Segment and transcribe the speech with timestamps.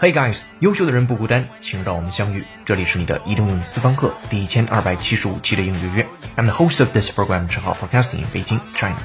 [0.00, 2.44] Hey guys，优秀的人不孤单，请让我们相遇。
[2.64, 6.06] 这里是你的移动英语私房课第一千二百七十五期的英语约。
[6.36, 8.98] I'm the host of this program，正好 Forecasting in Beijing, China。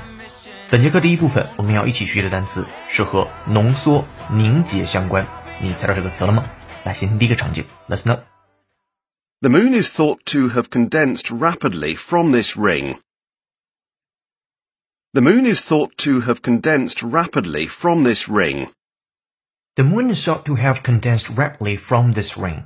[0.70, 5.26] 本节课第一部分我们要一起学的单词是和浓缩、凝结相关。
[5.62, 6.44] 你猜到这个词了吗？
[6.84, 12.98] 来，先听第一个场景，Let's know。The moon is thought to have condensed rapidly from this ring.
[15.14, 18.70] The moon is thought to have condensed rapidly from this ring.
[19.76, 22.66] The moon is thought to have condensed rapidly from this ring。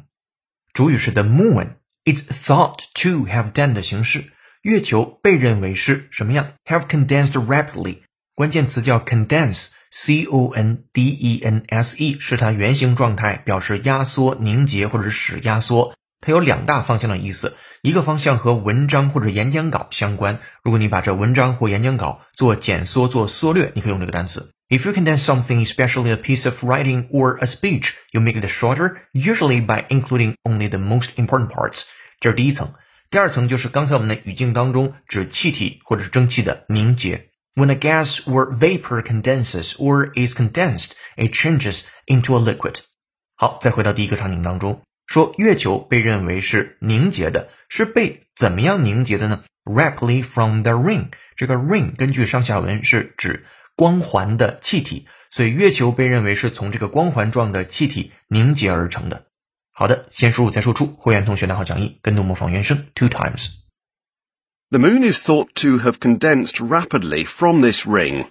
[0.74, 4.32] 主语是 the moon。It's thought to have done 的形式。
[4.62, 6.54] 月球被认为是什么样？
[6.66, 8.04] Have condensed rapidly。
[8.34, 15.94] 关键词叫 condense，c o n d e n s e，是它原型状态，表示压缩、凝结或者使压缩。
[16.22, 20.40] 它有两大方向的意思， 一个方向和文章或者演讲稿相关。
[20.64, 24.54] 如果你把这文章或演讲稿做减缩、做缩略，你可以用这个单词。
[24.70, 28.98] If you condense something, especially a piece of writing or a speech, you make it shorter,
[29.14, 31.84] usually by including only the most important parts.
[32.20, 32.74] 这是第一层。
[33.10, 37.28] 第二层就是刚才我们的语境当中指气体或者是蒸汽的凝结。
[37.56, 42.78] When a gas or vapor condenses or is condensed, it changes into a liquid.
[43.36, 51.09] 好，再回到第一个场景当中， 说月球被认为是凝结的，是被怎么样凝结的呢？Rapidly from the ring.
[51.37, 53.45] 这个 ring 根据上下文是指。
[53.79, 59.27] 光环的气体，所以月球被认为是从这个光环状的气体凝结而成的。
[59.71, 60.87] 好的，先输入再输出。
[60.87, 63.51] 会员同学拿好讲义，跟读模仿原声 two times。
[64.71, 68.29] The moon is thought to have condensed rapidly from this ring.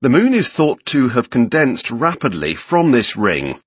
[0.00, 3.60] The moon is thought to have condensed rapidly from this ring.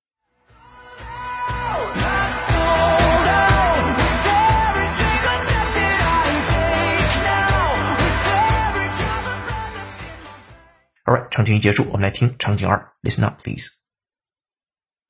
[11.11, 12.93] Alright，场景一结束，我们来听场景二。
[13.01, 13.69] Listen up, please.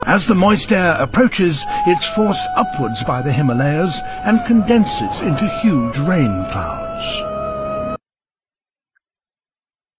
[0.06, 5.98] As the moist air approaches, it's forced upwards by the Himalayas and condenses into huge
[5.98, 7.24] rain clouds.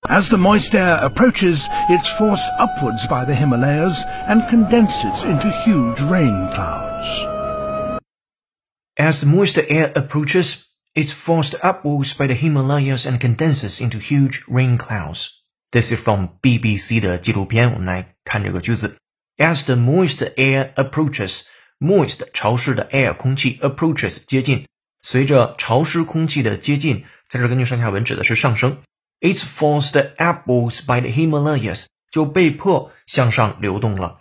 [0.08, 6.00] As the moist air approaches, it's forced upwards by the Himalayas and condenses into huge
[6.02, 7.26] rain clouds.
[8.96, 14.44] As the moist air approaches, it's forced upwards by the Himalayas and condenses into huge
[14.48, 15.41] rain clouds.
[15.73, 17.73] This is from BBC 的纪录片。
[17.73, 18.95] 我们来看这个句子
[19.37, 21.45] ：As the moist air approaches,
[21.79, 24.67] moist 潮湿的 air 空气 approaches 接近，
[25.01, 28.83] 随着潮湿空气的接近，在这根据上下文指的是上升。
[29.19, 34.19] It's forced upwards by the Himalayas 就被迫向上流动了。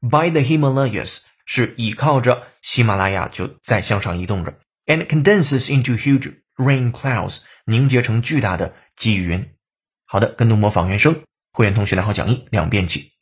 [0.00, 9.52] By the Himalayas 是倚靠着喜马拉雅就在向上移动着，and condenses into huge rain clouds 凝结成巨大的积雨云。
[10.11, 13.13] 好的，跟读模仿原声，会员同学来好讲义，两遍起。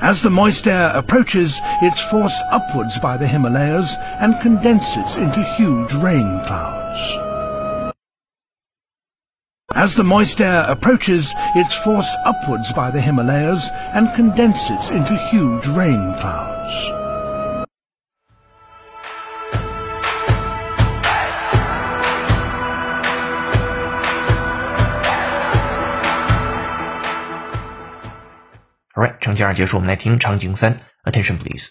[0.00, 5.92] As the moist air approaches, it's forced upwards by the Himalayas and condenses into huge
[6.00, 7.26] rain clouds.
[9.74, 15.66] As the moist air approaches, it's forced upwards by the Himalayas and condenses into huge
[15.66, 17.01] rain clouds.
[29.32, 30.80] 场景二结束，我们来听场景三。
[31.04, 31.70] Attention, please.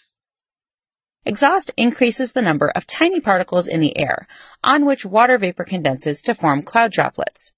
[1.23, 4.27] Exhaust increases the number of tiny particles in the air,
[4.61, 7.51] on which water vapor condenses to form cloud droplets.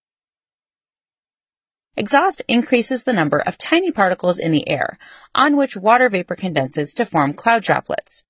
[1.96, 4.98] Exhaust increases the number of tiny particles in the air,
[5.36, 8.24] on which water vapor condenses to form cloud droplets.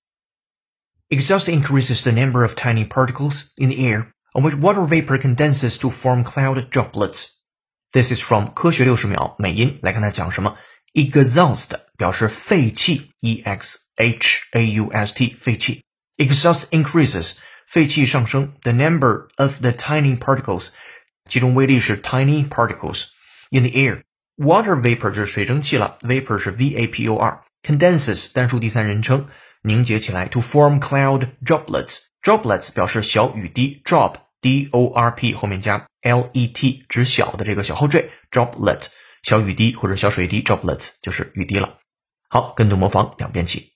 [1.09, 5.77] Exhaust increases the number of tiny particles in the air, on which water vapor condenses
[5.77, 7.37] to form cloud droplets.
[7.93, 10.57] This is from 科学六十秒美音，来看它讲什么。
[10.93, 15.83] exhaust 表示废气，e x h a u s t 废气。
[16.17, 17.37] exhaust increases
[17.67, 20.69] 废气上升，the number of the tiny particles
[21.25, 23.05] 其中微粒是 tiny particles
[23.51, 29.27] in the air。water vapor 就是水蒸气了，vapor 是 v a p o r。condenses 单数第三人称，
[29.61, 38.87] 凝结起来，to form cloud droplets。droplets 表示小雨滴，drop d o r p 后面加 l e t 指小的这个小后缀，droplet。
[39.23, 41.79] 小雨滴或者小水滴 droplets 就是雨滴了。
[42.29, 43.73] 好，跟读模仿两遍起。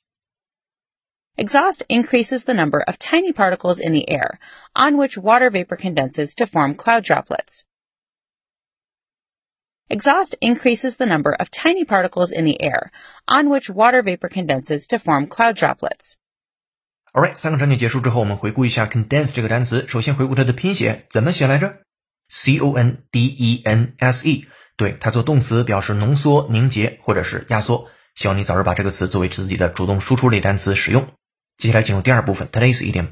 [1.35, 4.37] Exhaust increases the number of tiny particles in the air,
[4.75, 7.63] on which water vapor condenses to form cloud droplets.
[9.89, 12.91] Exhaust increases the number of tiny particles in the air,
[13.25, 16.13] on which water vapor condenses to form cloud droplets.
[17.13, 19.87] Alright，三个场景结束之后，我们回顾一下 condense 这个单词。
[19.87, 21.79] 首先回顾它的拼写，怎么写来着？
[22.29, 24.47] C O N D E N S E。
[24.78, 27.88] 对，它做动词表示浓缩、凝结或者是压缩。
[28.14, 31.08] 希望你早日把这个词作为自己的主动输出类单词使用。
[31.56, 33.08] 接下来进入第二部分，Today's idiom。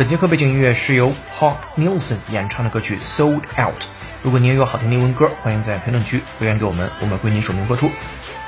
[0.00, 3.74] 本节课背景音乐是由 Hawk Nielsen 演唱的歌曲《Sold Out》。
[4.22, 7.90] 如果你也有好听的英文歌，欢迎在评论区留言给我们，我们会为您署名播出。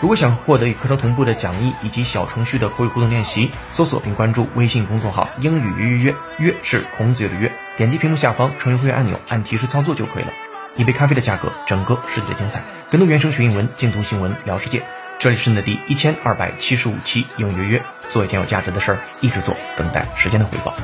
[0.00, 7.52] 如果想获得与课程同步的讲义以及小程序的口语互动练习，搜索并关注微信公众号“英语约约约”，约是孔子约的约。
[7.76, 10.32] 点击屏幕下方成为会员按钮，按提示操作就可以了。
[10.76, 12.62] 一杯咖啡的价格，整个世界的精彩。
[12.90, 14.82] 更多原声学英文，精读新闻聊世界。
[15.18, 20.74] 这里是你的第一千二百七十五期英语约约，做一件有价值的事儿，一直做，等待时间的回报。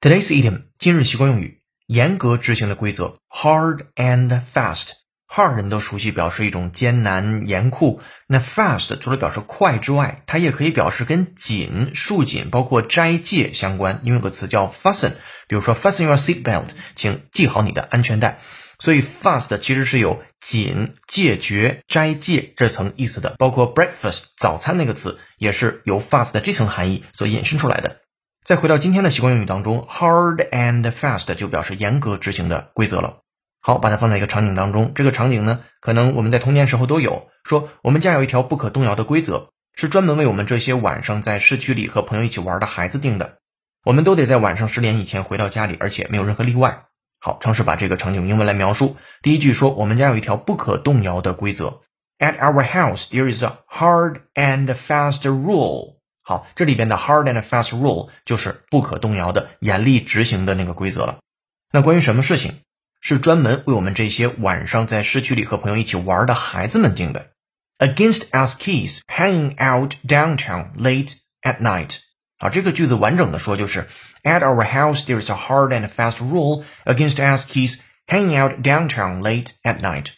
[0.00, 4.90] Today's idiom 今日习惯用语，严格执行的规则，hard and fast。
[5.28, 8.00] hard 人都熟悉，表示一种艰难严酷。
[8.28, 13.98] 那 fast 除了表示快之外，它也可以表示跟紧、束紧，包括斋戒相关。
[14.04, 15.14] 因为有个词叫 fasten，
[15.48, 18.38] 比如说 fasten your seat belt，请系好你的安全带。
[18.78, 23.34] 所以 fast 其实是有紧、戒绝、斋戒这层意思的。
[23.36, 28.02] 包括 breakfast 早餐那个词，也是由 fast 的这层含义所引申出来的。
[28.48, 33.18] 再回到今天的习惯用语当中，hard and fast 就表示严格执行的规则了。
[33.60, 37.28] 好，把它放在一个场景当中，这个场景呢，可能我们在童年时候都有。
[37.44, 43.36] 说我们家有一条不可动摇的规则，是专门为我们这些晚上在市区里和朋友一起玩的孩子定的。
[43.84, 46.84] 我们都得在晚上十点以前回到家里，而且没有任何例外。
[47.20, 48.96] 好，尝试把这个场景用英文来描述。
[49.20, 51.82] 第一句说，我们家有一条不可动摇的规则。
[52.18, 55.97] At our house, there is a hard and fast rule.
[56.28, 61.20] 好，这里边的 hard and fast rule 就是不可动摇的、严厉执行的那个规则了。
[61.72, 62.60] 那关于什么事情，
[63.00, 67.30] 是专门为我们这些晚上在市区里和朋友一起玩的孩子们定的
[67.78, 72.00] ？Against us kids hanging out downtown late at night。
[72.36, 73.88] 啊，这个句子完整的说就是
[74.22, 78.60] At our house there is a hard and fast rule against us kids hanging out
[78.60, 80.08] downtown late at night。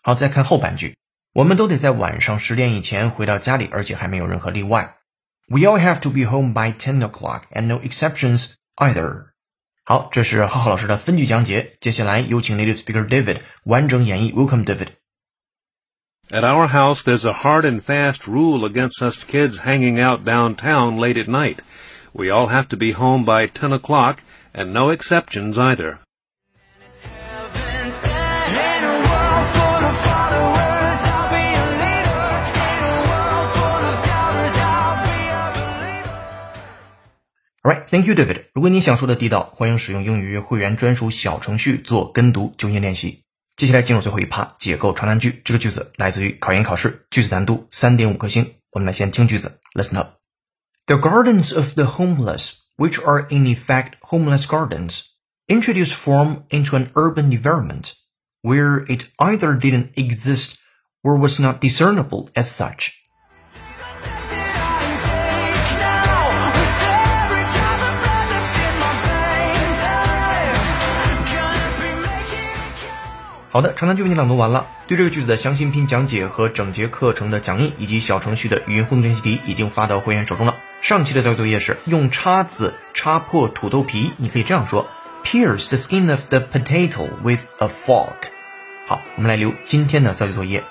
[0.00, 0.96] 好，再看后半句，
[1.32, 4.95] 我们都得在晚上十点以前回到家里，而且还没有任何例外。
[5.49, 9.31] We all have to be home by ten o'clock, and no exceptions either.
[9.83, 11.75] 好，这是浩浩老师的分句讲解。
[11.81, 14.33] 接下来有请 native speaker David 完整演绎。
[14.33, 14.89] Welcome, David.
[16.29, 20.97] At our house, there's a hard and fast rule against us kids hanging out downtown
[20.97, 21.57] late at night.
[22.13, 24.21] We all have to be home by 10 o'clock,
[24.53, 25.99] and no exceptions either.
[37.91, 38.45] thank you, David.
[38.53, 43.23] 如果你想说的地道，欢迎使用英语会员专属小程序做跟读纠音练习。
[43.55, 45.43] 接下来进入最后一趴，解构长难句。
[45.45, 48.55] 这个句子来自于考研考试，句子难度三点五颗星。
[48.71, 50.13] 我们来先听句子，listen up.
[50.87, 55.01] The gardens of the homeless, which are in effect homeless gardens,
[55.47, 57.93] introduce form into an urban environment
[58.41, 60.55] where it either didn't exist
[61.03, 62.93] or was not discernible as such.
[73.56, 74.66] 好的，长难句为你朗读完了。
[74.86, 80.56] 对这个句子的详细拼讲解和整节课程的讲义以及小程序的语音互动练习题已经发到会员手中了。
[80.82, 84.86] 上期的教育作业是用叉子插破土豆皮，你可以这样说
[85.24, 88.28] ：Pierce the skin of the potato with a fork。
[88.86, 90.62] 好，我们来留今天的教育作业，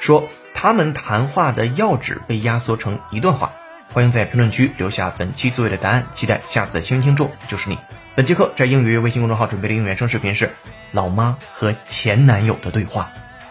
[0.00, 3.52] 说他们谈话的要旨被压缩成一段话。
[3.92, 7.78] 欢迎在评论区留下本期作业的答案，期待下次的幸运听众就是你。
[8.16, 10.50] 本节课在英语微信公众号准备的英语原声视频是。
[10.92, 13.10] 老妈和前男友的对话，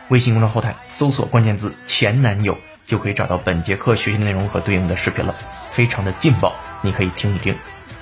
[0.10, 5.36] 微信公众后台搜索关键字“前男友”就可以找到本节课学习的内容和对应的视频了，
[5.72, 7.56] 非常的劲爆，你可以听一听。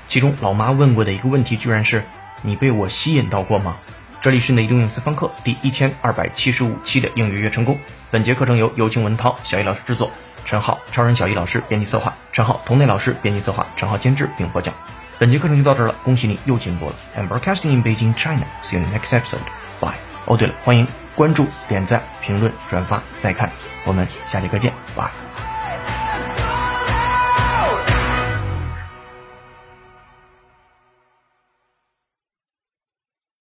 [0.08, 2.04] 其中老妈问过的一个问题，居然是
[2.44, 3.76] “你被我吸引到过吗？”
[4.22, 7.80] 这里是你的英语私房课第一千二百七十五期的英语约成功。
[8.12, 10.12] 本节课程由有请文涛、小易老师制作，
[10.44, 14.74] 陈浩、超人小易老师编辑策划，陈浩、童内老师编辑策划，陈浩监制并播讲。
[15.20, 16.96] 本节课程就到这儿了，恭喜你又进步了。
[17.18, 18.46] I'm broadcasting in Beijing, China.
[18.64, 19.42] See you in the next episode.
[19.82, 19.98] Bye.
[20.26, 23.52] 哦，对了，欢迎关注、点赞、评论、转发、再看，
[23.84, 24.72] 我们下节课见。
[24.96, 25.29] Bye.